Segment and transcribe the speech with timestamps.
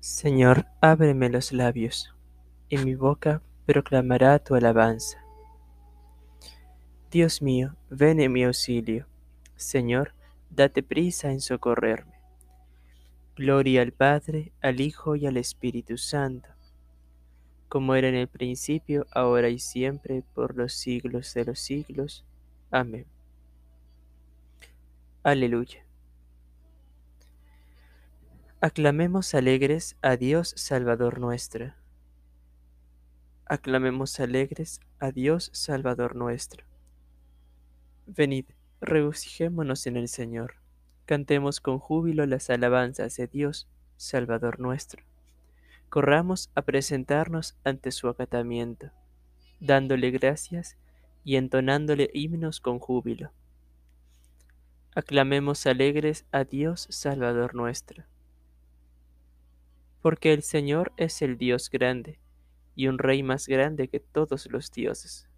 [0.00, 2.14] Señor, ábreme los labios,
[2.68, 5.18] y mi boca proclamará tu alabanza.
[7.10, 9.08] Dios mío, ven en mi auxilio.
[9.56, 10.14] Señor,
[10.50, 12.20] date prisa en socorrerme.
[13.34, 16.48] Gloria al Padre, al Hijo y al Espíritu Santo,
[17.68, 22.24] como era en el principio, ahora y siempre, por los siglos de los siglos.
[22.70, 23.06] Amén.
[25.24, 25.87] Aleluya.
[28.60, 31.74] Aclamemos alegres a Dios Salvador nuestro.
[33.46, 36.64] Aclamemos alegres a Dios Salvador nuestro.
[38.08, 38.46] Venid,
[38.80, 40.54] regocijémonos en el Señor.
[41.06, 45.04] Cantemos con júbilo las alabanzas de Dios Salvador nuestro.
[45.88, 48.90] Corramos a presentarnos ante su acatamiento,
[49.60, 50.76] dándole gracias
[51.22, 53.30] y entonándole himnos con júbilo.
[54.96, 58.04] Aclamemos alegres a Dios Salvador nuestro
[60.08, 62.18] porque el Señor es el Dios grande,
[62.74, 65.28] y un Rey más grande que todos los dioses.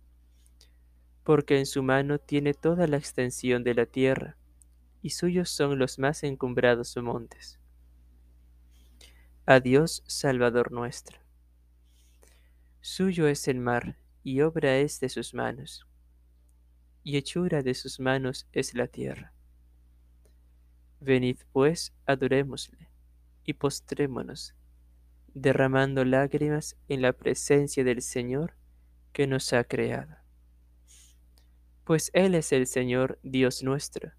[1.24, 4.36] Porque en su mano tiene toda la extensión de la tierra,
[5.02, 7.58] y suyos son los más encumbrados montes.
[9.44, 11.18] A Dios Salvador nuestro.
[12.80, 15.84] Suyo es el mar, y obra es de sus manos,
[17.02, 19.32] y hechura de sus manos es la tierra.
[21.00, 22.88] Venid pues, adorémosle
[23.44, 24.54] y postrémonos,
[25.34, 28.56] derramando lágrimas en la presencia del Señor
[29.12, 30.16] que nos ha creado.
[31.84, 34.12] Pues Él es el Señor Dios nuestro,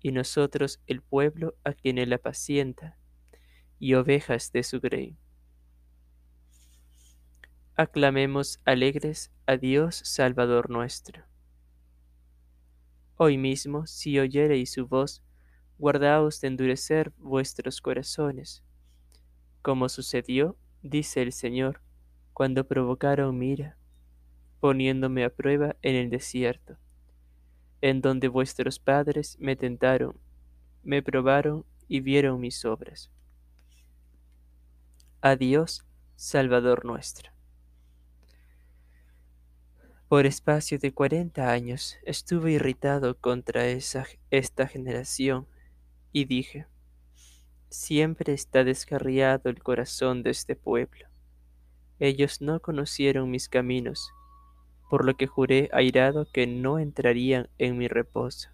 [0.00, 2.98] y nosotros el pueblo a quien Él apacienta,
[3.78, 5.18] y ovejas de su grey.
[7.74, 11.24] Aclamemos alegres a Dios Salvador nuestro.
[13.16, 15.22] Hoy mismo, si oyereis su voz,
[15.78, 18.62] guardaos de endurecer vuestros corazones,
[19.66, 21.80] como sucedió, dice el Señor,
[22.32, 23.76] cuando provocaron mi ira,
[24.60, 26.78] poniéndome a prueba en el desierto,
[27.80, 30.20] en donde vuestros padres me tentaron,
[30.84, 33.10] me probaron y vieron mis obras.
[35.20, 35.84] Adiós,
[36.14, 37.32] Salvador nuestro.
[40.06, 45.48] Por espacio de cuarenta años estuve irritado contra esta generación
[46.12, 46.68] y dije,
[47.68, 51.08] Siempre está descarriado el corazón de este pueblo.
[51.98, 54.12] Ellos no conocieron mis caminos,
[54.88, 58.50] por lo que juré airado que no entrarían en mi reposo.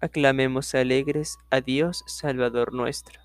[0.00, 3.20] Aclamemos alegres a Dios Salvador nuestro.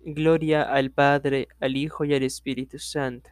[0.00, 3.30] Gloria al Padre, al Hijo y al Espíritu Santo,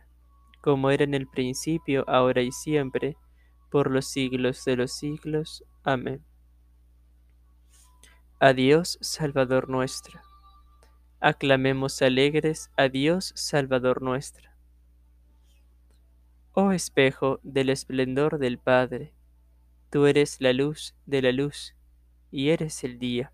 [0.60, 3.16] como era en el principio, ahora y siempre,
[3.70, 5.64] por los siglos de los siglos.
[5.82, 6.24] Amén.
[8.42, 10.18] A Dios Salvador nuestro.
[11.20, 14.48] Aclamemos alegres a Dios Salvador nuestro.
[16.52, 19.12] Oh espejo del esplendor del Padre,
[19.90, 21.76] tú eres la luz de la luz
[22.30, 23.30] y eres el día.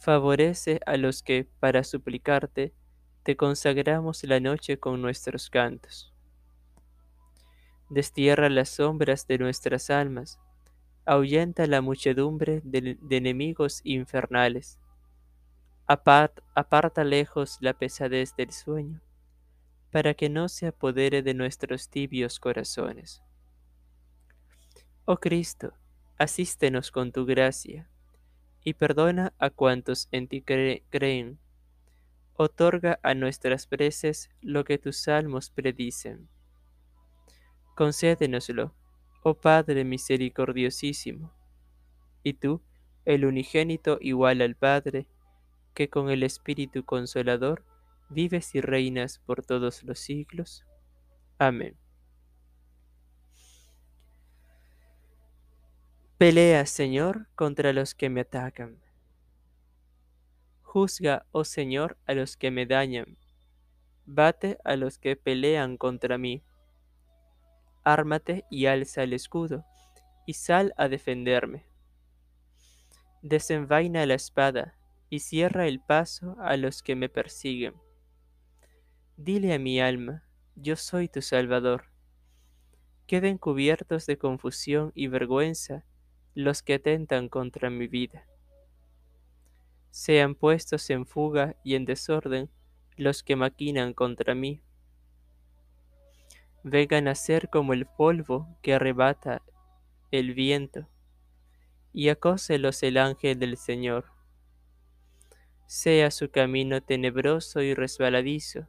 [0.00, 2.74] Favorece a los que, para suplicarte,
[3.22, 6.12] te consagramos la noche con nuestros cantos.
[7.90, 10.40] Destierra las sombras de nuestras almas
[11.04, 14.78] ahuyenta la muchedumbre de, enemigos infernales.
[15.86, 19.02] aparta lejos la pesadez del sueño,
[19.90, 23.22] para que no se apodere de nuestros tibios corazones.
[25.04, 25.74] Oh Cristo,
[26.16, 27.90] asístenos con tu gracia,
[28.62, 31.38] y perdona a cuantos en ti creen.
[32.36, 36.28] Otorga a nuestras preces lo que tus salmos predicen.
[37.76, 38.74] Concédenoslo
[39.24, 41.32] oh Padre misericordiosísimo,
[42.22, 42.60] y tú,
[43.06, 45.06] el unigénito igual al Padre,
[45.72, 47.64] que con el Espíritu Consolador
[48.10, 50.66] vives y reinas por todos los siglos.
[51.38, 51.74] Amén.
[56.18, 58.78] Pelea, Señor, contra los que me atacan.
[60.62, 63.16] Juzga, oh Señor, a los que me dañan.
[64.04, 66.42] Bate a los que pelean contra mí
[67.84, 69.64] ármate y alza el escudo,
[70.26, 71.66] y sal a defenderme.
[73.22, 74.74] Desenvaina la espada,
[75.10, 77.74] y cierra el paso a los que me persiguen.
[79.16, 80.24] Dile a mi alma,
[80.56, 81.84] yo soy tu Salvador.
[83.06, 85.84] Queden cubiertos de confusión y vergüenza
[86.34, 88.26] los que atentan contra mi vida.
[89.90, 92.50] Sean puestos en fuga y en desorden
[92.96, 94.62] los que maquinan contra mí
[96.64, 99.42] vengan a ser como el polvo que arrebata
[100.10, 100.88] el viento,
[101.92, 104.06] y acóselos el ángel del Señor.
[105.66, 108.66] sea su camino tenebroso y resbaladizo,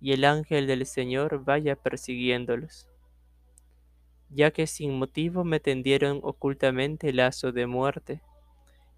[0.00, 2.88] y el ángel del Señor vaya persiguiéndolos,
[4.28, 8.22] ya que sin motivo me tendieron ocultamente lazo de muerte,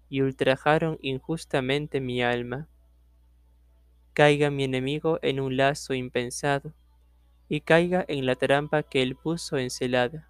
[0.09, 2.67] y ultrajaron injustamente mi alma.
[4.13, 6.73] Caiga mi enemigo en un lazo impensado,
[7.47, 10.27] y caiga en la trampa que él puso encelada,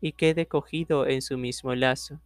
[0.00, 2.20] y quede cogido en su mismo lazo.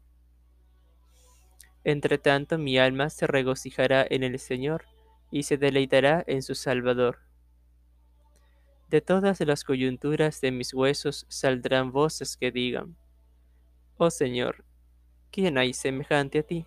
[1.84, 4.86] Entre tanto mi alma se regocijará en el Señor,
[5.30, 7.18] y se deleitará en su Salvador.
[8.88, 12.96] De todas las coyunturas de mis huesos saldrán voces que digan,
[13.96, 14.64] Oh Señor,
[15.30, 16.66] ¿quién hay semejante a ti?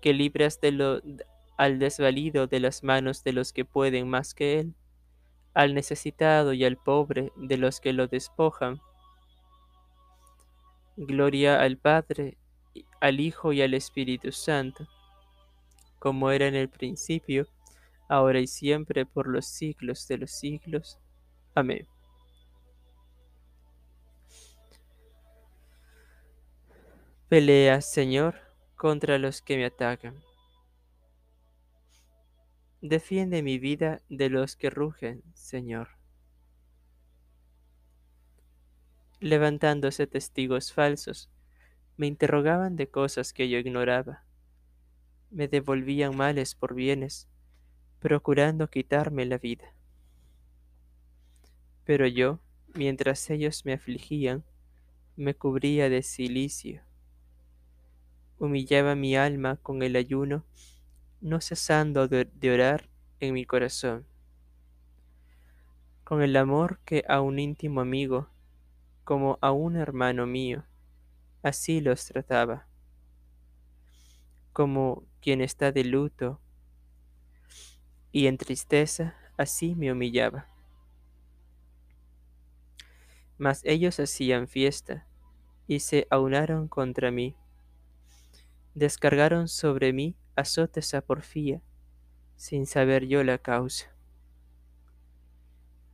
[0.00, 1.00] Que libras de lo,
[1.56, 4.74] al desvalido de las manos de los que pueden más que él,
[5.54, 8.80] al necesitado y al pobre de los que lo despojan.
[10.96, 12.36] Gloria al Padre,
[13.00, 14.86] al Hijo y al Espíritu Santo,
[15.98, 17.46] como era en el principio,
[18.08, 20.98] ahora y siempre, por los siglos de los siglos.
[21.54, 21.86] Amén.
[27.28, 28.34] Pelea, Señor,
[28.76, 30.22] contra los que me atacan.
[32.82, 35.90] Defiende mi vida de los que rugen, Señor.
[39.20, 41.30] Levantándose testigos falsos,
[41.96, 44.24] me interrogaban de cosas que yo ignoraba.
[45.30, 47.28] Me devolvían males por bienes,
[48.00, 49.76] procurando quitarme la vida.
[51.84, 52.40] Pero yo,
[52.74, 54.42] mientras ellos me afligían,
[55.14, 56.82] me cubría de silicio.
[58.38, 60.44] Humillaba mi alma con el ayuno,
[61.22, 62.90] no cesando de, orar
[63.20, 64.04] en mi corazón.
[66.02, 68.28] Con el amor que a un íntimo amigo,
[69.04, 70.64] como a un hermano mío,
[71.42, 72.66] así los trataba.
[74.52, 76.40] Como quien está de luto
[78.10, 80.48] y en tristeza, así me humillaba.
[83.38, 85.06] Mas ellos hacían fiesta
[85.68, 87.36] y se aunaron contra mí.
[88.74, 91.60] Descargaron sobre mí azotes a porfía,
[92.36, 93.94] sin saber yo la causa.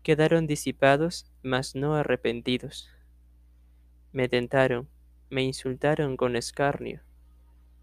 [0.02, 2.90] Quedaron disipados, mas no arrepentidos.
[4.12, 4.88] Me tentaron,
[5.28, 7.02] me insultaron con escarnio,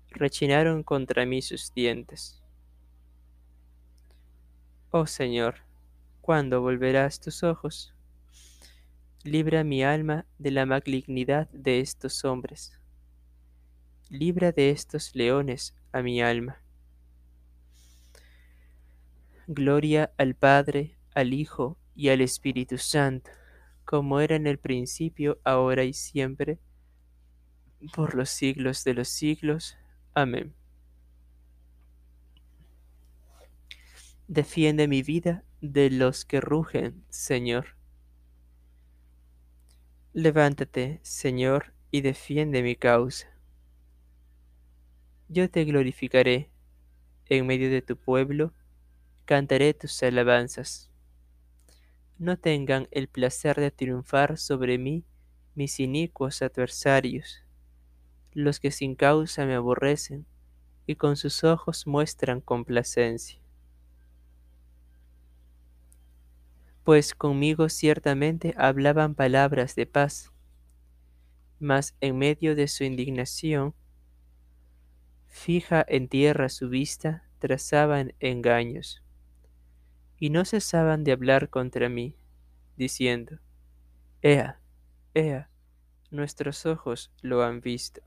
[0.09, 2.41] rechinaron contra mí sus dientes.
[4.89, 5.57] Oh Señor,
[6.21, 7.93] ¿cuándo volverás tus ojos?
[9.23, 12.79] Libra mi alma de la malignidad de estos hombres.
[14.09, 16.61] Libra de estos leones a mi alma.
[19.47, 23.31] Gloria al Padre, al Hijo y al Espíritu Santo,
[23.85, 26.59] como era en el principio, ahora y siempre,
[27.95, 29.77] por los siglos de los siglos.
[30.13, 30.53] Amén.
[34.27, 37.77] Defiende mi vida de los que rugen, Señor.
[40.11, 43.34] Levántate, Señor, y defiende mi causa.
[45.27, 46.49] Yo te glorificaré
[47.27, 48.53] en medio de tu pueblo,
[49.25, 50.89] cantaré tus alabanzas.
[52.17, 55.03] No tengan el placer de triunfar sobre mí
[55.55, 57.43] mis inicuos adversarios,
[58.33, 60.25] los que sin causa me aborrecen
[60.85, 63.39] y con sus ojos muestran complacencia.
[66.85, 70.31] pues conmigo ciertamente hablaban palabras de paz,
[71.59, 73.73] mas en medio de su indignación,
[75.35, 79.03] fija en tierra su vista, trazaban engaños,
[80.17, 82.15] y no cesaban de hablar contra mí,
[82.77, 83.39] diciendo,
[84.21, 84.61] Ea,
[85.13, 85.49] Ea,
[86.09, 88.01] nuestros ojos lo han visto.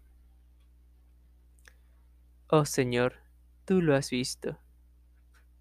[2.48, 3.16] Oh Señor,
[3.66, 4.58] tú lo has visto.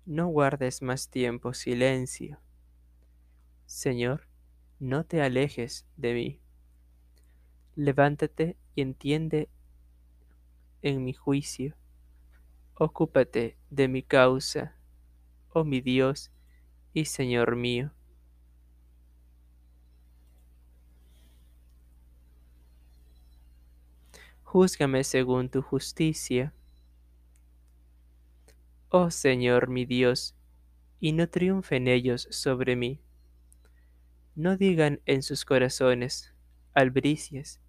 [0.06, 2.40] No guardes más tiempo silencio.
[3.66, 4.30] Señor,
[4.80, 6.42] no te alejes de mí.
[7.76, 9.50] Levántate y entiende
[10.82, 11.76] en mi juicio.
[12.76, 14.76] Ocúpate de mi causa,
[15.50, 16.32] oh mi Dios
[16.94, 17.92] y Señor mío.
[24.44, 26.54] Júzgame según tu justicia.
[28.90, 30.36] Oh Señor mi Dios,
[31.00, 33.02] y no triunfen ellos sobre mí
[34.38, 36.32] no digan en sus corazones,
[36.76, 37.60] albricias,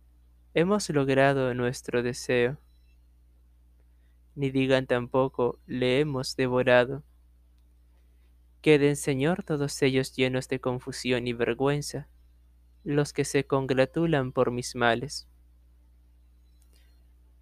[0.53, 2.59] hemos logrado nuestro deseo.
[4.39, 7.03] Ni digan tampoco, le hemos devorado.
[8.61, 12.07] Queden, Señor, todos ellos llenos de confusión y vergüenza,
[12.85, 15.27] los que se congratulan por mis males.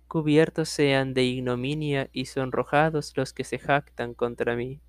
[0.09, 4.81] Cubiertos sean de ignominia y sonrojados los que se jactan contra mí.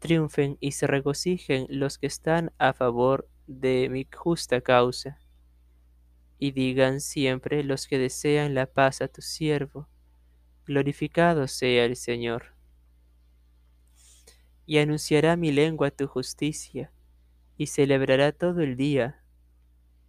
[0.00, 5.20] Triunfen y se regocijen los que están a favor de mi justa causa.
[6.40, 9.88] Y digan siempre los que desean la paz a tu siervo,
[10.66, 12.54] glorificado sea el Señor.
[14.66, 16.90] Y anunciará mi lengua tu justicia,
[17.56, 19.22] y celebrará todo el día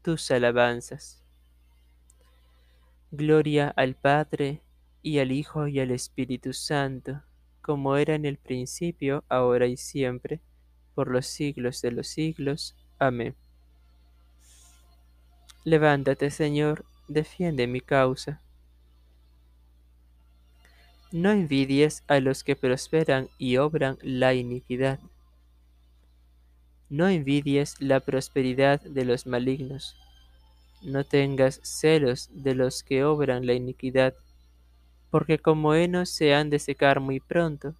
[0.02, 1.24] tus alabanzas.
[3.12, 4.64] Gloria al Padre,
[5.02, 7.22] y al Hijo, y al Espíritu Santo,
[7.62, 10.42] como era en el principio, ahora y siempre,
[10.96, 12.76] por los siglos de los siglos.
[12.98, 13.36] Amén.
[15.64, 18.42] Levántate, Señor, defiende mi causa.
[21.18, 25.00] No envidies a los que prosperan y obran la iniquidad.
[26.90, 29.96] No envidies la prosperidad de los malignos.
[30.84, 34.14] No tengas celos de los que obran la iniquidad,
[35.10, 37.74] porque como henos se han de secar muy pronto,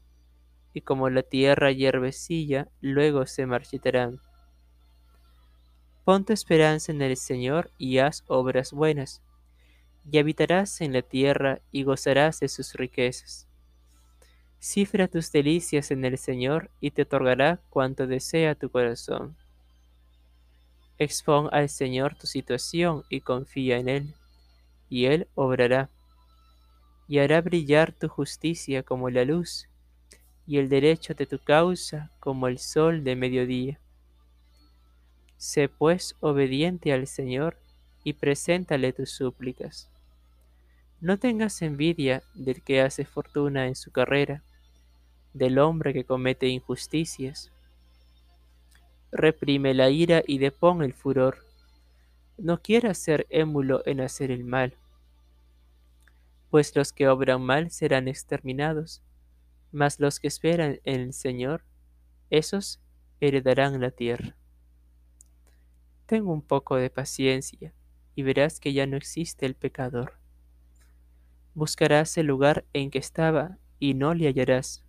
[0.74, 4.20] y como la tierra hierbecilla, luego se marchitarán.
[6.06, 9.22] Pon tu esperanza en el Señor y haz obras buenas
[10.10, 13.48] y habitarás en la tierra y gozarás de sus riquezas.
[14.60, 19.36] Cifra tus delicias en el Señor y te otorgará cuanto desea tu corazón.
[20.98, 24.16] Expon al Señor tu situación y confía en Él,
[24.90, 25.90] y Él obrará,
[27.08, 29.68] y hará brillar tu justicia como la luz,
[30.48, 33.80] y el derecho de tu causa como el sol de mediodía.
[35.38, 37.60] Sé pues obediente al Señor
[38.04, 39.92] y preséntale tus súplicas.
[41.00, 44.44] No tengas envidia del que hace fortuna en su carrera,
[45.32, 47.52] del hombre que comete injusticias.
[49.12, 51.46] Reprime la ira y depón el furor.
[52.40, 54.76] No quieras ser émulo en hacer el mal,
[56.50, 59.04] pues los que obran mal serán exterminados,
[59.72, 61.64] mas los que esperan en el Señor,
[62.32, 62.80] esos
[63.20, 64.36] heredarán la tierra.
[66.08, 67.72] Tengo un poco de paciencia
[68.16, 70.18] y verás que ya no existe el pecador
[71.58, 74.84] buscarás el lugar en que estaba y no le hallarás.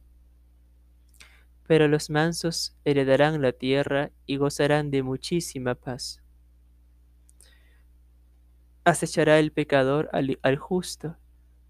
[1.66, 6.20] Pero los mansos heredarán la tierra y gozarán de muchísima paz.
[8.84, 11.16] Acechará el pecador al, al justo,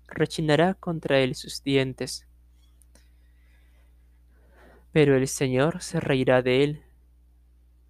[0.09, 2.27] rechinará contra él sus dientes.
[4.91, 6.83] Pero el Señor se reirá de él,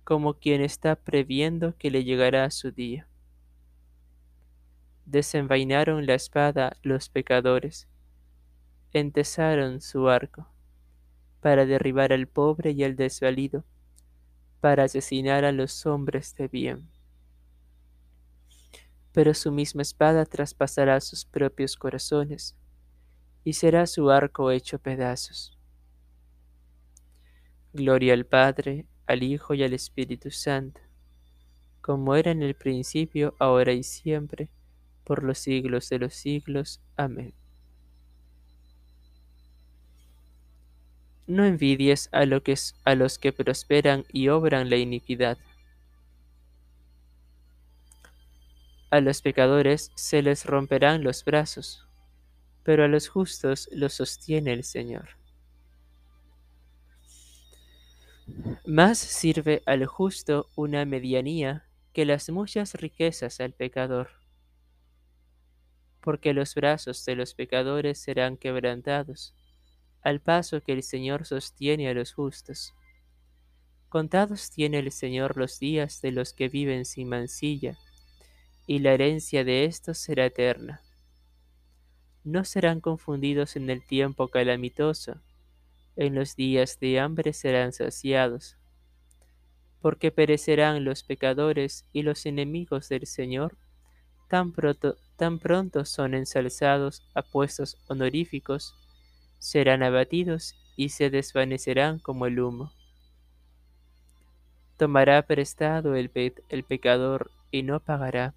[0.05, 3.09] como quien está previendo que le llegará su día
[5.11, 7.89] desenvainaron la espada los pecadores,
[8.93, 10.47] entesaron su arco,
[11.41, 13.65] para derribar al pobre y al desvalido,
[14.61, 16.91] para asesinar a los hombres de bien.
[19.13, 22.55] Pero su misma espada traspasará sus propios corazones,
[23.45, 25.59] y será su arco hecho pedazos.
[27.73, 30.81] Gloria al Padre, al Hijo y al Espíritu Santo,
[31.81, 34.51] como era en el principio, ahora y siempre,
[35.09, 36.83] por los siglos de los siglos.
[36.95, 37.33] Amén.
[41.27, 45.39] No envidies a, los que prosperan y obran la iniquidad.
[48.91, 51.87] A los pecadores se les romperán los brazos,
[52.63, 55.09] pero a los justos los sostiene el Señor.
[58.67, 64.18] Más sirve al justo una medianía que las muchas riquezas al pecador
[66.01, 69.35] porque los brazos de los pecadores serán quebrantados,
[70.03, 72.75] al paso que el Señor sostiene a los justos.
[73.89, 77.79] Contados tiene el Señor los días de los que viven sin mancilla,
[78.67, 80.83] y la herencia de éstos será eterna.
[82.23, 85.23] No serán confundidos en el tiempo calamitoso,
[85.97, 88.57] en los días de hambre serán saciados,
[89.81, 93.57] porque perecerán los pecadores y los enemigos del Señor
[94.29, 98.77] tan pronto, tan pronto son ensalzados a puestos honoríficos,
[99.41, 102.73] serán abatidos y se desvanecerán como el humo.
[104.77, 106.13] Tomará prestado el,
[106.49, 108.33] el pecador y no pagará,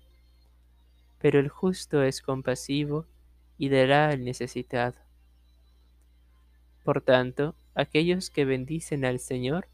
[1.19, 3.05] pero el justo es compasivo
[3.59, 4.95] y dará al necesitado.
[6.83, 9.67] Por tanto, aquellos que bendicen al Señor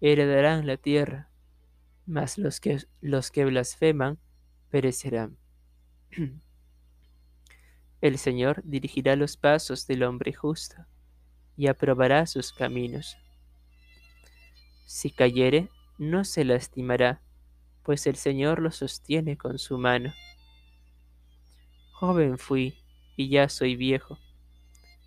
[0.00, 1.28] heredarán la tierra,
[2.06, 4.18] mas los que, los que blasfeman
[4.70, 5.36] perecerán.
[8.00, 10.76] El Señor dirigirá los pasos del hombre justo
[11.56, 13.16] y aprobará sus caminos.
[14.86, 17.22] Si cayere, no se lastimará,
[17.82, 20.12] pues el Señor lo sostiene con su mano.
[21.92, 22.74] Joven fui,
[23.16, 24.18] y ya soy viejo,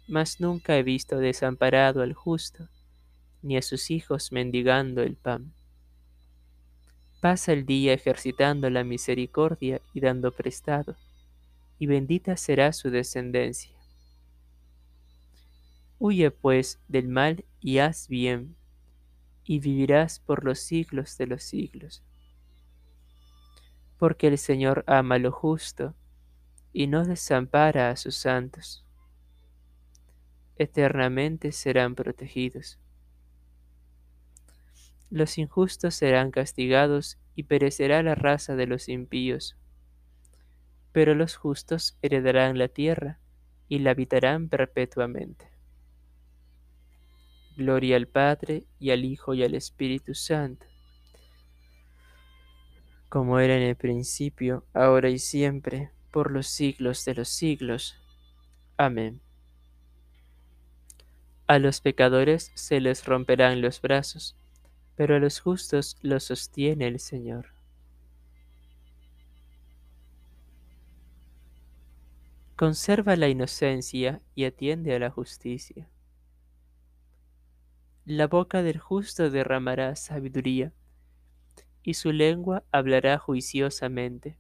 [0.08, 2.68] mas nunca he visto desamparado al justo,
[3.44, 5.54] ni a sus hijos mendigando el pan.
[7.22, 10.96] Pasa el día ejercitando la misericordia y dando prestado,
[11.80, 13.76] y bendita será su descendencia.
[15.98, 18.56] Huye pues del mal y haz bien,
[19.44, 22.04] y vivirás por los siglos de los siglos.
[23.98, 25.96] Porque el Señor ama lo justo,
[26.72, 28.86] y no desampara a sus santos.
[30.56, 32.78] Eternamente serán protegidos.
[35.10, 39.59] Los injustos serán castigados y perecerá la raza de los impíos.
[40.92, 43.20] Pero los justos heredarán la tierra
[43.68, 45.50] y la habitarán perpetuamente.
[47.56, 50.66] Gloria al Padre, y al Hijo, y al Espíritu Santo,
[53.10, 57.96] como era en el principio, ahora y siempre, por los siglos de los siglos.
[58.78, 59.20] Amén.
[61.48, 64.38] A los pecadores se les romperán los brazos,
[64.96, 67.59] pero a los justos los sostiene el Señor.
[72.60, 75.90] Conserva la inocencia y atiende a la justicia.
[78.04, 80.74] La boca del justo derramará sabiduría,
[81.84, 84.38] y su lengua hablará juiciosamente.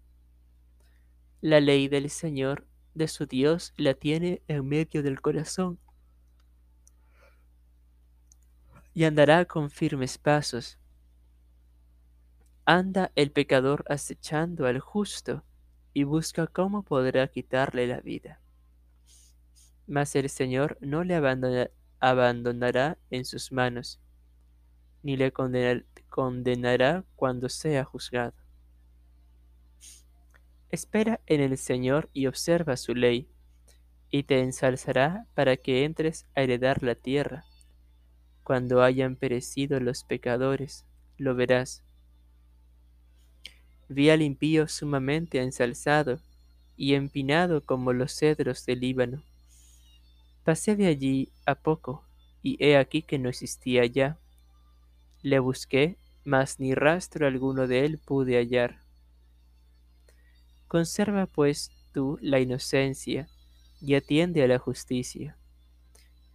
[1.40, 5.80] La ley del Señor, de su Dios, la tiene en medio del corazón,
[8.94, 10.78] y andará con firmes pasos.
[12.66, 15.46] Anda el pecador acechando al justo,
[16.00, 18.39] y busca cómo podrá quitarle la vida.
[19.86, 21.15] Mas el Señor no le
[22.00, 24.00] abandonará en sus manos,
[25.03, 28.34] ni le condenará cuando sea juzgado.
[30.70, 33.29] Espera en el Señor y observa su ley,
[34.10, 37.44] y te ensalzará para que entres a heredar la tierra.
[38.44, 40.85] Cuando hayan perecido los pecadores,
[41.18, 41.83] lo verás.
[43.90, 46.20] Vi al impío sumamente ensalzado
[46.78, 49.24] y empinado como los cedros del Líbano
[50.50, 52.04] Pasé de allí a poco,
[52.42, 54.18] y he aquí que no existía ya.
[55.22, 58.80] Le busqué, mas ni rastro alguno de él pude hallar.
[60.68, 63.28] Conserva pues tú la inocencia,
[63.80, 65.38] y atiende a la justicia,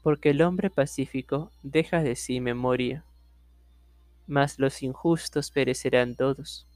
[0.03, 3.05] porque el hombre pacífico deja de sí memoria,
[4.29, 6.69] mas los injustos perecerán todos.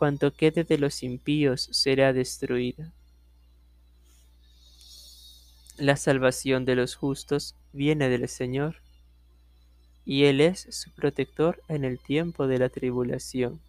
[0.00, 2.90] Cuanto quede de los impíos será destruido.
[5.76, 8.76] La salvación de los justos viene del Señor,
[10.06, 13.60] y Él es su protector en el tiempo de la tribulación.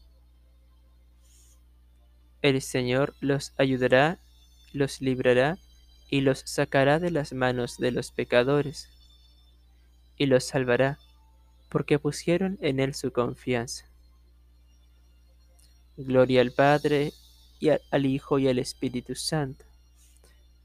[2.42, 4.18] El Señor los ayudará,
[4.72, 5.58] los librará
[6.10, 8.88] y los sacará de las manos de los pecadores,
[10.16, 10.98] y los salvará,
[11.68, 13.91] porque pusieron en Él su confianza.
[16.06, 17.14] Gloria al Padre,
[17.60, 19.66] y al Hijo, y al Espíritu Santo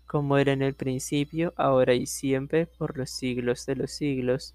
[0.07, 4.55] como era en el principio, ahora y siempre, por los siglos de los siglos.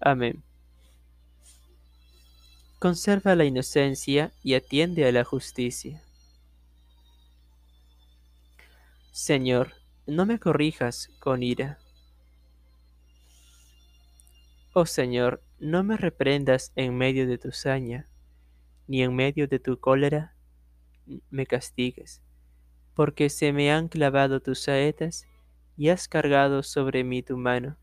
[0.00, 0.42] Amén.
[2.78, 6.02] Conserva la inocencia y atiende a la justicia.
[9.12, 9.72] Señor,
[10.06, 11.78] no me corrijas con ira.
[14.74, 18.08] Oh Señor, no me reprendas en medio de tu saña,
[18.92, 20.36] ni en medio de tu cólera
[21.30, 22.20] me castigues
[22.94, 25.26] porque se me han clavado tus saetas
[25.78, 27.78] y has cargado sobre mí tu mano.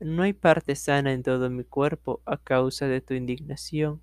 [0.00, 4.02] No hay parte sana en todo mi cuerpo a causa de tu indignación.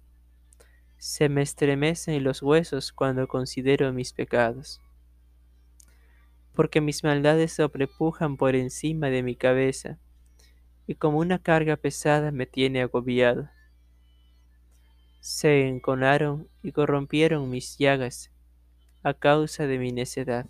[0.97, 4.81] Se me estremecen los huesos cuando considero mis pecados.
[6.55, 9.99] Porque mis maldades sobrepujan por encima de mi cabeza,
[10.87, 13.47] y como una carga pesada me tiene agobiado.
[15.19, 18.31] Se enconaron y corrompieron mis llagas,
[19.03, 20.47] a causa de mi necedad.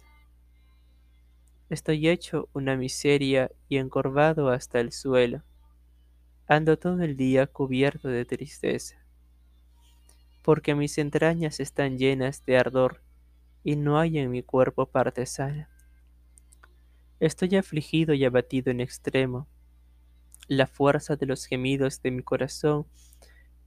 [1.69, 5.43] Estoy hecho una miseria y encorvado hasta el suelo.
[6.47, 8.95] Ando todo el día cubierto de tristeza,
[10.43, 13.01] porque mis entrañas están llenas de ardor
[13.63, 15.69] y no hay en mi cuerpo parte sana.
[17.19, 19.47] Estoy afligido y abatido en extremo.
[20.47, 22.86] La fuerza de los gemidos de mi corazón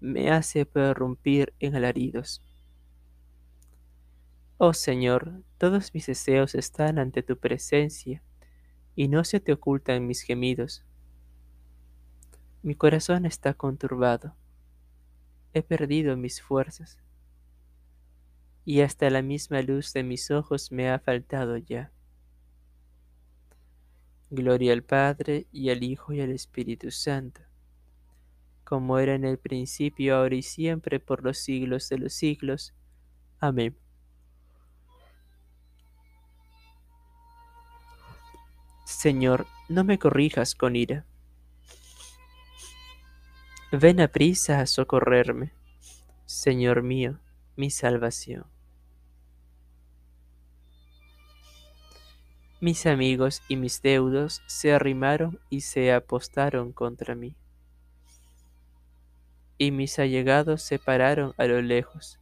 [0.00, 2.42] me hace prorrumpir en alaridos.
[4.56, 8.22] Oh Señor, todos mis deseos están ante tu presencia,
[8.94, 10.84] y no se te ocultan mis gemidos.
[12.62, 14.34] Mi corazón está conturbado,
[15.54, 16.98] he perdido mis fuerzas,
[18.64, 21.92] y hasta la misma luz de mis ojos me ha faltado ya.
[24.28, 27.40] Gloria al Padre, y al Hijo, y al Espíritu Santo,
[28.70, 32.72] como era en el principio, ahora y siempre, por los siglos de los siglos.
[33.40, 33.76] Amén.
[38.84, 41.04] Señor, no me corrijas con ira.
[43.72, 45.50] Ven a prisa a socorrerme,
[46.24, 47.18] Señor mío,
[47.56, 48.44] mi salvación.
[52.60, 57.34] Mis amigos y mis deudos se arrimaron y se apostaron contra mí.
[59.62, 62.18] Y mis allegados se pararon a lo lejos.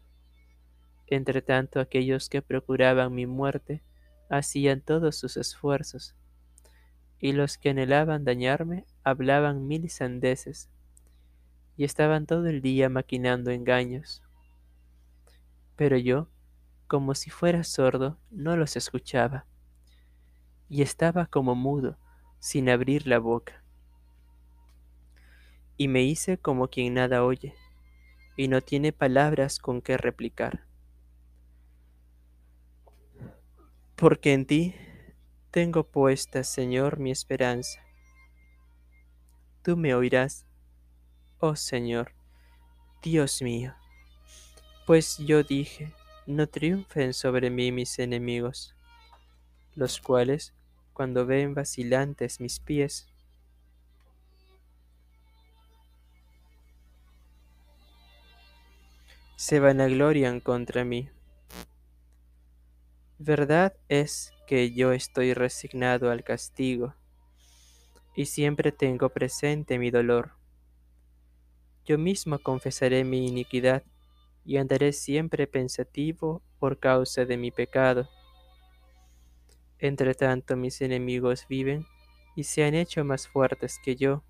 [1.07, 3.81] Entre tanto aquellos que procuraban mi muerte
[4.29, 6.16] hacían todos sus esfuerzos,
[7.20, 10.68] y los que anhelaban dañarme hablaban mil sandeces,
[11.77, 14.20] y estaban todo el día maquinando engaños.
[15.77, 16.29] Pero yo,
[16.88, 19.46] como si fuera sordo, no los escuchaba
[20.68, 21.98] y estaba como mudo,
[22.40, 23.58] sin abrir la boca.
[25.79, 27.55] Y me hice como quien nada oye,
[28.37, 30.67] y no tiene palabras con que replicar.
[33.97, 34.75] Porque en ti
[35.51, 37.81] tengo puesta, Señor, mi esperanza.
[39.62, 40.47] Tú me oirás,
[41.41, 42.12] oh Señor,
[43.03, 43.75] Dios mío.
[44.87, 45.93] Pues yo dije,
[46.27, 48.75] no triunfen sobre mí mis enemigos,
[49.75, 50.55] los cuales
[50.93, 53.08] cuando ven vacilantes mis pies.
[59.40, 61.11] Se vanaglorian contra mí.
[63.18, 66.96] Verdad es que yo estoy resignado al castigo
[68.16, 70.33] y siempre tengo presente mi dolor.
[71.85, 73.85] Yo mismo confesaré mi iniquidad
[74.44, 78.09] y andaré siempre pensativo por causa de mi pecado
[79.79, 81.87] entre tanto mis enemigos viven
[82.35, 84.24] y se han hecho más fuertes que yo,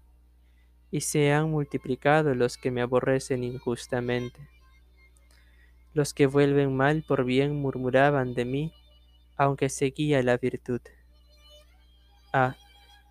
[0.90, 4.57] y se han multiplicado los que me aborrecen injustamente.
[5.94, 8.72] Los que vuelven mal por bien murmuraban de mí,
[9.37, 10.81] aunque seguía la virtud.
[12.33, 12.57] Ah,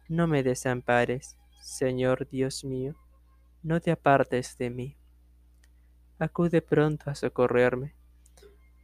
[0.08, 2.96] no me desampares, Señor Dios mío,
[3.64, 4.98] no te apartes de mí.
[6.20, 7.94] Acude pronto a socorrerme,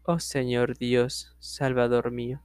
[0.03, 2.41] oh Señor Dios, Salvador mío.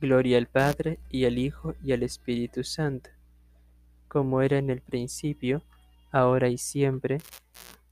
[0.00, 3.10] Gloria al Padre, y al Hijo, y al Espíritu Santo,
[4.06, 5.62] como era en el principio,
[6.12, 7.18] ahora y siempre,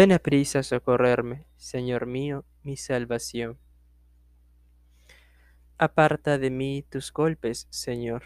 [0.00, 3.58] Ven a prisa a socorrerme, Señor mío, mi salvación.
[5.76, 8.22] Aparta de mí tus golpes, Señor.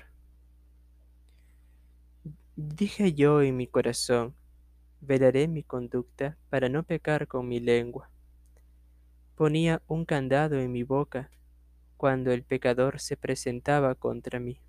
[2.55, 4.37] Dije yo en mi corazón,
[5.01, 8.09] velaré mi conducta para no pecar con mi lengua.
[9.35, 11.29] Ponía un candado en mi boca
[11.97, 14.61] cuando el pecador se presentaba contra mí.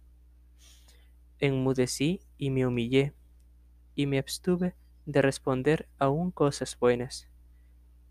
[1.38, 3.14] Enmudecí y me humillé,
[3.94, 4.74] y me abstuve
[5.06, 7.28] de responder aún cosas buenas,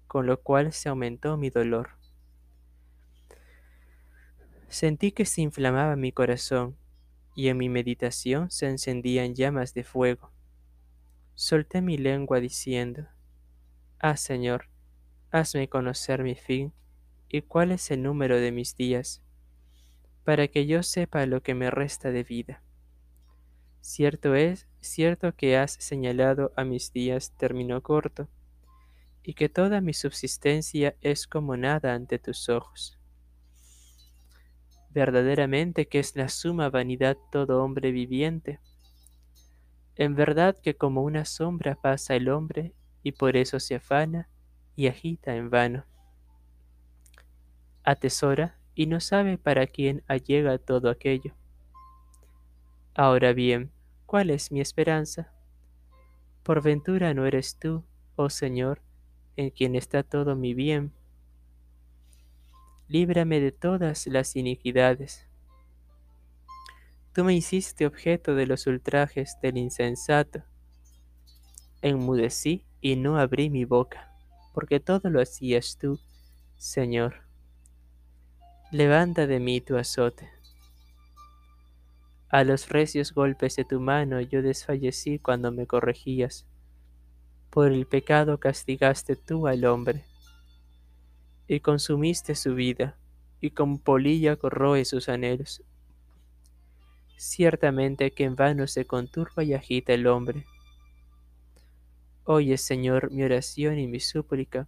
[0.06, 1.90] con lo cual se aumentó mi dolor.
[4.68, 6.76] Sentí que se inflamaba mi corazón
[7.34, 10.32] y en mi meditación se encendían llamas de fuego.
[11.34, 13.06] Solté mi lengua diciendo,
[13.98, 14.68] Ah Señor,
[15.30, 16.72] hazme conocer mi fin
[17.28, 19.22] y cuál es el número de mis días,
[20.22, 22.62] para que yo sepa lo que me resta de vida.
[23.80, 28.28] Cierto es, cierto que has señalado a mis días término corto,
[29.22, 32.98] y que toda mi subsistencia es como nada ante tus ojos.
[34.90, 38.60] Verdaderamente que es la suma vanidad todo hombre viviente.
[39.96, 44.28] En verdad que como una sombra pasa el hombre, y por eso se afana
[44.76, 45.84] y agita en vano.
[47.82, 51.34] Atesora y no sabe para quién allega todo aquello.
[52.94, 53.73] Ahora bien,
[54.06, 55.32] ¿Cuál es mi esperanza?
[56.42, 57.84] Por ventura no eres tú,
[58.16, 58.82] oh Señor,
[59.36, 60.92] en quien está todo mi bien.
[62.86, 65.26] Líbrame de todas las iniquidades.
[67.14, 70.42] Tú me hiciste objeto de los ultrajes del insensato.
[71.80, 74.12] enmudecí y no abrí mi boca,
[74.52, 75.98] porque todo lo hacías tú,
[76.56, 77.22] Señor.
[78.70, 80.33] Levanta de mí tu azote.
[82.34, 86.48] A los recios golpes de tu mano yo desfallecí cuando me corregías.
[87.48, 90.04] Por el pecado castigaste tú al hombre,
[91.46, 92.98] y consumiste su vida,
[93.40, 95.62] y con polilla corroe sus anhelos.
[97.16, 100.44] Ciertamente que en vano se conturba y agita el hombre.
[102.24, 104.66] Oye, Señor, mi oración y mi súplica,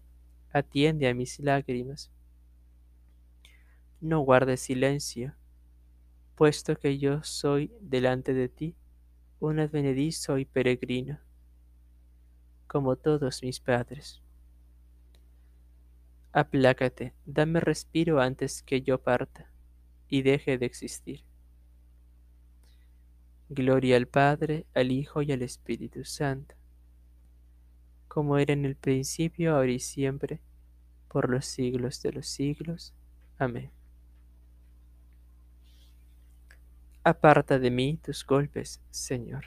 [0.53, 2.13] atiende a mis lágrimas.
[4.01, 5.35] No guardes silencio,
[6.37, 8.77] puesto que yo soy delante de ti
[9.41, 11.19] un advenedizo y peregrino,
[12.67, 14.23] como todos mis padres.
[16.33, 19.51] Aplácate, dame respiro antes que yo parta
[20.09, 21.25] y deje de existir.
[23.49, 26.55] Gloria al Padre, al Hijo y al Espíritu Santo,
[28.09, 30.41] como era en el principio, ahora y siempre,
[31.09, 32.93] por los siglos de los siglos.
[33.39, 33.71] Amén.
[37.09, 39.45] Aparta de mí tus golpes, Señor.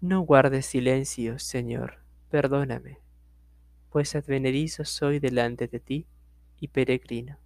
[0.00, 1.98] No guardes silencio, Señor,
[2.30, 2.98] perdóname,
[3.90, 6.06] pues advenedizo soy delante de ti
[6.58, 7.36] y peregrino.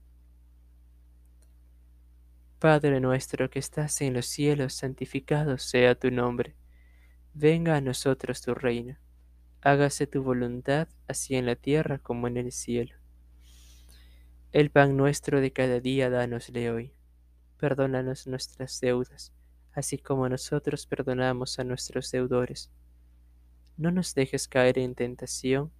[2.60, 6.54] Padre nuestro que estás en los cielos, santificado sea tu nombre.
[7.32, 8.96] Venga a nosotros tu reino.
[9.60, 12.94] Hágase tu voluntad, así en la tierra como en el cielo.
[14.52, 16.93] El pan nuestro de cada día dánosle hoy
[17.64, 19.32] perdónanos nuestras deudas,
[19.72, 22.70] así como nosotros perdonamos a nuestros deudores.
[23.78, 25.72] No nos dejes caer en tentación,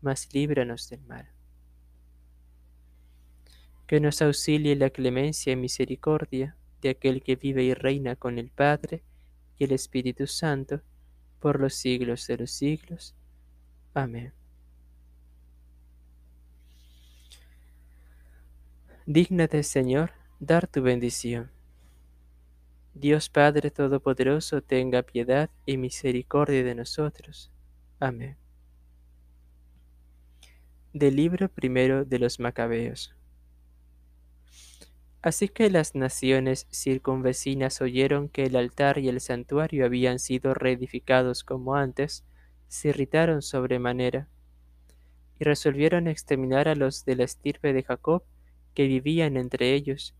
[0.00, 1.28] mas líbranos del mal.
[3.86, 8.48] Que nos auxilie la clemencia y misericordia de aquel que vive y reina con el
[8.48, 9.02] Padre
[9.58, 10.80] y el Espíritu Santo,
[11.40, 13.14] por los siglos de los siglos.
[13.92, 14.32] Amén.
[19.04, 21.50] Dígnate, Señor, dar tu bendición.
[22.94, 27.50] Dios Padre Todopoderoso, tenga piedad y misericordia de nosotros.
[27.98, 28.36] Amén.
[30.92, 33.14] Del libro primero de los Macabeos.
[35.22, 41.42] Así que las naciones circunvecinas oyeron que el altar y el santuario habían sido reedificados
[41.42, 42.24] como antes,
[42.68, 44.28] se irritaron sobremanera,
[45.40, 48.22] y resolvieron exterminar a los de la estirpe de Jacob
[48.74, 50.14] que vivían entre ellos,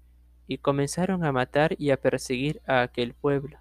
[0.48, 3.58] y comenzaron a matar y a perseguir a aquel pueblo.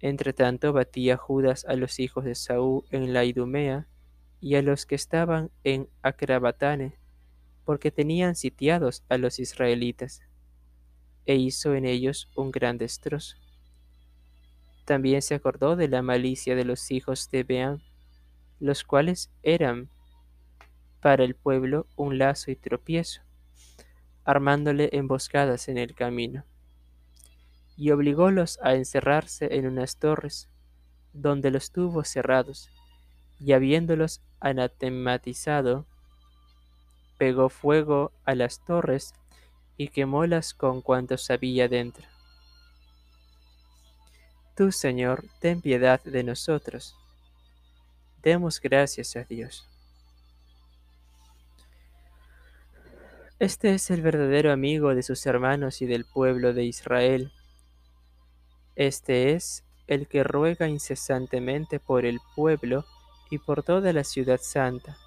[0.00, 3.88] Entretanto batía Judas a los hijos de Saúl en la Idumea
[4.40, 6.94] y a los que estaban en Acrabatane,
[7.64, 10.22] porque tenían sitiados a los israelitas,
[11.26, 13.36] e hizo en ellos un gran destrozo.
[14.84, 17.82] También se acordó de la malicia de los hijos de Beán,
[18.60, 19.90] los cuales eran
[21.00, 23.27] para el pueblo un lazo y tropiezo
[24.28, 26.44] armándole emboscadas en el camino.
[27.78, 30.50] Y obligólos a encerrarse en unas torres,
[31.14, 32.68] donde los tuvo cerrados,
[33.40, 35.86] y habiéndolos anatematizado,
[37.16, 39.14] pegó fuego a las torres
[39.78, 42.06] y quemólas con cuantos había dentro.
[44.54, 46.94] Tú, Señor, ten piedad de nosotros.
[48.22, 49.66] Demos gracias a Dios.
[53.40, 57.30] Este es el verdadero amigo de sus hermanos y del pueblo de Israel.
[58.74, 62.84] Este es el que ruega incesantemente por el pueblo
[63.30, 64.98] y por toda la ciudad santa.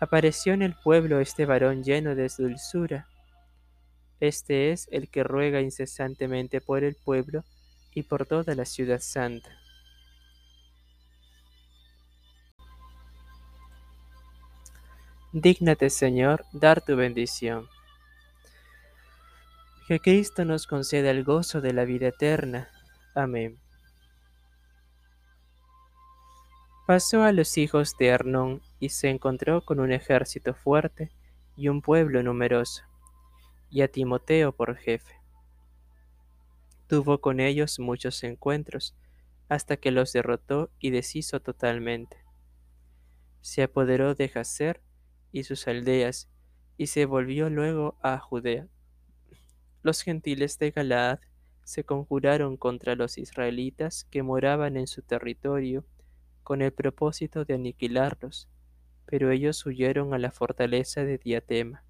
[0.00, 3.06] Apareció en el pueblo este varón lleno de dulzura.
[4.18, 7.44] Este es el que ruega incesantemente por el pueblo
[7.94, 9.50] y por toda la ciudad santa.
[15.32, 17.68] Dígnate, Señor, dar tu bendición.
[19.86, 22.70] Que Cristo nos conceda el gozo de la vida eterna.
[23.14, 23.60] Amén.
[26.86, 31.10] Pasó a los hijos de Arnón y se encontró con un ejército fuerte
[31.56, 32.84] y un pueblo numeroso,
[33.68, 35.12] y a Timoteo por jefe.
[36.86, 38.96] Tuvo con ellos muchos encuentros,
[39.50, 42.16] hasta que los derrotó y deshizo totalmente.
[43.42, 44.80] Se apoderó de Jacer
[45.32, 46.28] y sus aldeas,
[46.76, 48.68] y se volvió luego a Judea.
[49.82, 51.20] Los gentiles de Galaad
[51.64, 55.84] se conjuraron contra los israelitas que moraban en su territorio
[56.42, 58.48] con el propósito de aniquilarlos,
[59.04, 61.84] pero ellos huyeron a la fortaleza de Diatema.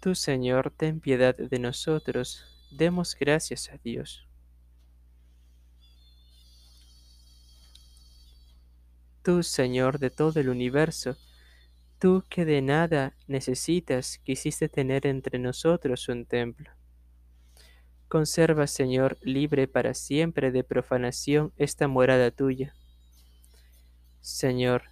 [0.00, 4.26] Tú, Señor, ten piedad de nosotros, demos gracias a Dios.
[9.22, 11.16] Tú, Señor de todo el universo,
[11.98, 16.70] tú que de nada necesitas, quisiste tener entre nosotros un templo.
[18.08, 22.74] Conserva, Señor, libre para siempre de profanación esta morada tuya.
[24.20, 24.84] Señor,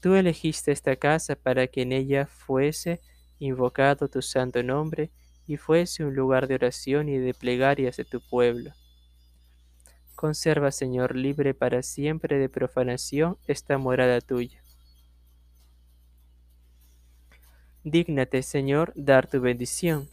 [0.00, 3.00] tú elegiste esta casa para que en ella fuese
[3.38, 5.10] invocado tu santo nombre
[5.46, 8.72] y fuese un lugar de oración y de plegarias de tu pueblo.
[10.14, 14.61] Conserva, Señor, libre para siempre de profanación esta morada tuya.
[17.84, 20.08] Dígnate, Señor, dar tu bendición.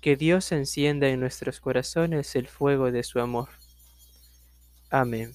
[0.00, 3.48] Que Dios encienda en nuestros corazones el fuego de su amor.
[4.90, 5.32] Amén.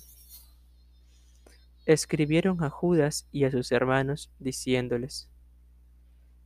[1.86, 5.30] Escribieron a Judas y a sus hermanos, diciéndoles,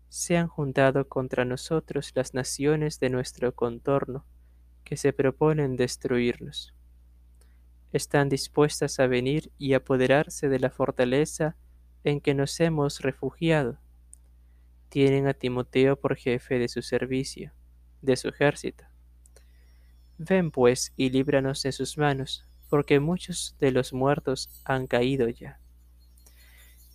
[0.10, 4.26] Se han juntado contra nosotros las naciones de nuestro contorno,
[4.84, 6.74] que se proponen destruirnos
[7.94, 11.56] están dispuestas a venir y apoderarse de la fortaleza
[12.04, 13.80] en que nos hemos refugiado.
[14.90, 17.54] Tienen a Timoteo por jefe de su servicio,
[18.02, 18.86] de su ejército.
[20.18, 25.60] Ven pues y líbranos de sus manos, porque muchos de los muertos han caído ya.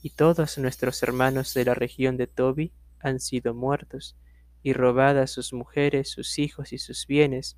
[0.02, 4.16] Y todos nuestros hermanos de la región de Tobi han sido muertos,
[4.62, 7.56] y robadas sus mujeres, sus hijos y sus bienes,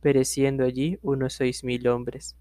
[0.00, 2.36] pereciendo allí unos seis mil hombres.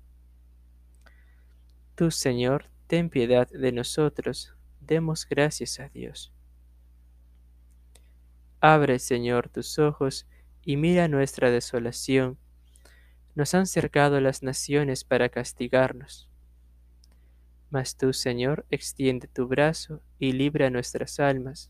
[1.95, 6.31] Tú, Señor, ten piedad de nosotros, demos gracias a Dios.
[8.59, 10.25] Abre, Señor, tus ojos
[10.63, 12.39] y mira nuestra desolación.
[13.35, 16.27] Nos han cercado las naciones para castigarnos.
[17.69, 21.69] Mas tú, Señor, extiende tu brazo y libra nuestras almas.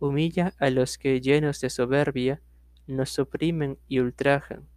[0.00, 2.42] Humilla a los que, llenos de soberbia,
[2.86, 4.68] nos oprimen y ultrajan,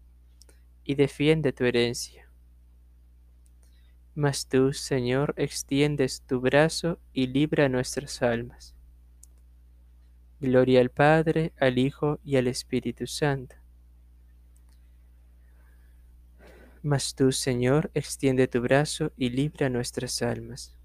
[0.86, 2.30] y defiende tu herencia.
[4.16, 8.77] Mas tú, Señor, extiendes tu brazo y libra nuestras almas.
[10.40, 13.56] Gloria al Padre, al Hijo y al Espíritu Santo.
[16.84, 20.78] Mas tú, Señor, extiende tu brazo y libra nuestras almas.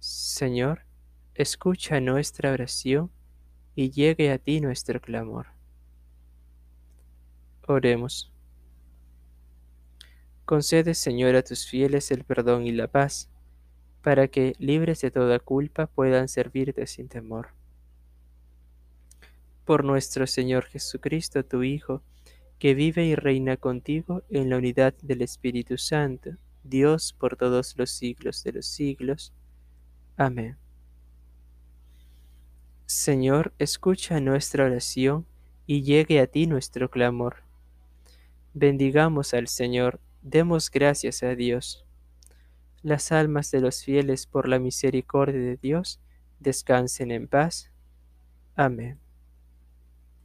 [0.00, 0.84] Señor,
[1.34, 3.10] escucha nuestra oración
[3.76, 5.46] y llegue a ti nuestro clamor.
[7.66, 8.32] Oremos.
[10.44, 13.30] Concede, Señor, a tus fieles el perdón y la paz,
[14.02, 17.54] para que, libres de toda culpa, puedan servirte sin temor.
[19.64, 22.02] Por nuestro Señor Jesucristo, tu Hijo,
[22.58, 26.30] que vive y reina contigo en la unidad del Espíritu Santo,
[26.62, 29.32] Dios por todos los siglos de los siglos.
[30.16, 30.56] Amén.
[32.86, 35.26] Señor, escucha nuestra oración
[35.66, 37.36] y llegue a ti nuestro clamor.
[38.52, 41.84] Bendigamos al Señor Demos gracias a Dios.
[42.80, 46.00] Las almas de los fieles por la misericordia de Dios
[46.40, 47.70] descansen en paz.
[48.56, 49.03] Amén.